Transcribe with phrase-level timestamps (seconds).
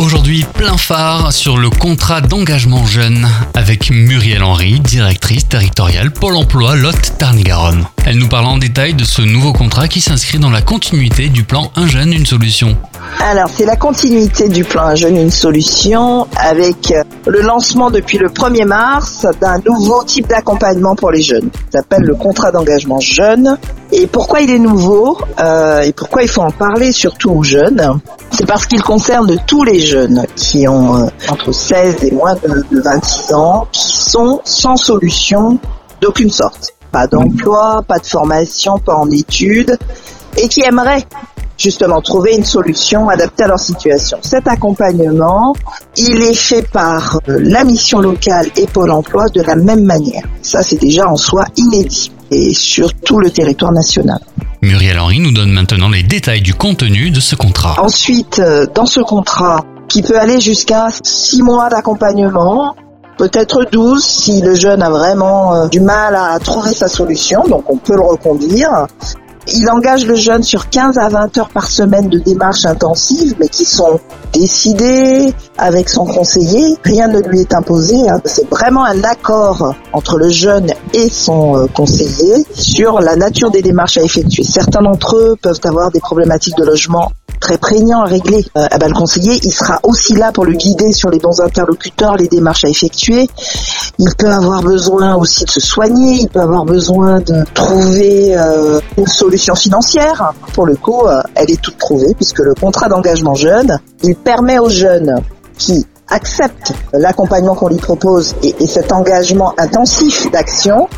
[0.00, 6.74] Aujourd'hui, plein phare sur le contrat d'engagement jeune avec Muriel Henry, directrice territoriale Pôle emploi
[6.74, 7.84] Lot Tarn-et-Garonne.
[8.06, 11.44] Elle nous parle en détail de ce nouveau contrat qui s'inscrit dans la continuité du
[11.44, 12.78] plan Un jeune, une solution.
[13.22, 18.16] Alors, c'est la continuité du plan Un jeune, une solution avec euh, le lancement depuis
[18.16, 21.50] le 1er mars d'un nouveau type d'accompagnement pour les jeunes.
[21.70, 23.58] Ça s'appelle le contrat d'engagement jeune.
[23.92, 28.00] Et pourquoi il est nouveau euh, et pourquoi il faut en parler surtout aux jeunes?
[28.30, 32.64] C'est parce qu'il concerne tous les jeunes qui ont euh, entre 16 et moins de,
[32.70, 35.58] de 26 ans, qui sont sans solution
[36.00, 36.72] d'aucune sorte.
[36.92, 39.76] Pas d'emploi, pas de formation, pas en études,
[40.36, 41.04] et qui aimeraient
[41.58, 44.18] justement trouver une solution adaptée à leur situation.
[44.22, 45.54] Cet accompagnement,
[45.96, 50.22] il est fait par euh, la mission locale et Pôle emploi de la même manière.
[50.42, 54.20] Ça, c'est déjà en soi inédit et sur tout le territoire national.
[54.62, 57.82] Muriel Henry nous donne maintenant les détails du contenu de ce contrat.
[57.82, 62.76] Ensuite, euh, dans ce contrat, qui peut aller jusqu'à 6 mois d'accompagnement,
[63.18, 67.68] peut-être 12 si le jeune a vraiment euh, du mal à trouver sa solution, donc
[67.68, 68.86] on peut le reconduire.
[69.48, 73.48] Il engage le jeune sur 15 à 20 heures par semaine de démarches intensives, mais
[73.48, 73.98] qui sont
[74.32, 76.76] décidées avec son conseiller.
[76.84, 78.08] Rien ne lui est imposé.
[78.08, 78.20] Hein.
[78.24, 83.62] C'est vraiment un accord entre le jeune et son euh, conseiller sur la nature des
[83.62, 84.44] démarches à effectuer.
[84.44, 87.10] Certains d'entre eux peuvent avoir des problématiques de logement
[87.40, 88.44] très prégnant à régler.
[88.56, 92.28] Euh, le conseiller, il sera aussi là pour le guider sur les bons interlocuteurs, les
[92.28, 93.28] démarches à effectuer.
[93.98, 98.80] Il peut avoir besoin aussi de se soigner, il peut avoir besoin de trouver euh,
[98.96, 100.32] une solution financière.
[100.54, 104.58] Pour le coup, euh, elle est toute trouvée puisque le contrat d'engagement jeune, il permet
[104.58, 105.16] aux jeunes
[105.58, 110.88] qui acceptent l'accompagnement qu'on lui propose et cet engagement intensif d'action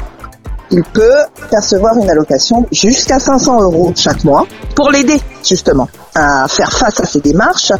[0.72, 1.18] il peut
[1.50, 7.04] percevoir une allocation jusqu'à 500 euros chaque mois pour l'aider justement à faire face à
[7.04, 7.72] ces démarches,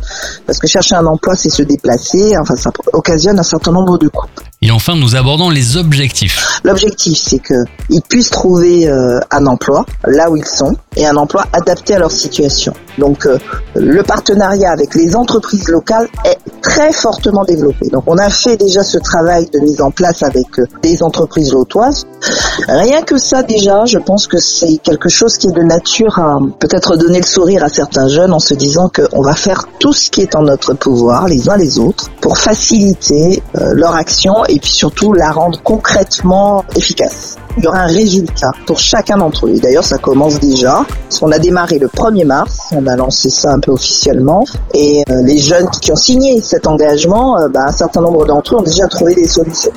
[0.47, 4.09] parce que chercher un emploi, c'est se déplacer, enfin ça occasionne un certain nombre de
[4.09, 4.29] coûts.
[4.65, 6.61] Et enfin, nous abordons les objectifs.
[6.63, 11.45] L'objectif, c'est qu'ils puissent trouver euh, un emploi là où ils sont et un emploi
[11.53, 12.73] adapté à leur situation.
[12.97, 13.39] Donc, euh,
[13.75, 17.89] le partenariat avec les entreprises locales est très fortement développé.
[17.89, 21.53] Donc, on a fait déjà ce travail de mise en place avec euh, des entreprises
[21.53, 22.07] lotoises.
[22.69, 26.39] Rien que ça, déjà, je pense que c'est quelque chose qui est de nature à
[26.61, 30.11] peut-être donner le sourire à certains jeunes en se disant qu'on va faire tout ce
[30.11, 34.71] qui est en notre pouvoir, les uns les autres, pour faciliter leur action et puis
[34.71, 37.37] surtout la rendre concrètement efficace.
[37.59, 39.59] Il y aura un résultat pour chacun d'entre eux.
[39.61, 40.85] D'ailleurs, ça commence déjà.
[41.21, 45.23] On a démarré le 1er mars, on a lancé ça un peu officiellement, et euh,
[45.23, 48.63] les jeunes qui ont signé cet engagement, euh, bah, un certain nombre d'entre eux ont
[48.63, 49.71] déjà trouvé des solutions.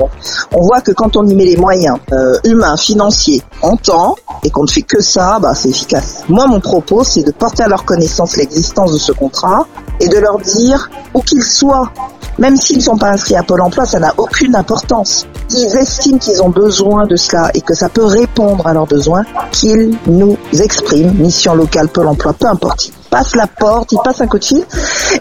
[0.54, 4.50] on voit que quand on y met les moyens euh, humains, financiers, en temps, et
[4.50, 6.24] qu'on ne fait que ça, bah, c'est efficace.
[6.30, 9.68] Moi, mon propos, c'est de porter à leur connaissance l'existence de ce contrat
[10.00, 11.92] et de leur dire, où qu'ils soient,
[12.38, 15.28] même s'ils ne sont pas inscrits à Pôle emploi, ça n'a aucune importance.
[15.52, 19.24] Ils estiment qu'ils ont besoin de cela et que ça peut répondre à leurs besoins,
[19.52, 22.88] qu'ils nous expriment, mission locale, Pôle emploi, peu importe.
[22.88, 24.64] Ils passent la porte, ils passent un coup de fil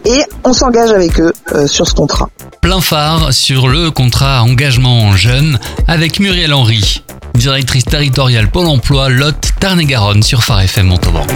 [0.04, 2.28] et on s'engage avec eux euh, sur ce contrat.
[2.60, 7.04] Plein phare sur le contrat engagement jeune avec Muriel Henry,
[7.34, 11.26] directrice territoriale Pôle emploi Lot Tarn-et-Garonne sur Phare FM Montauban.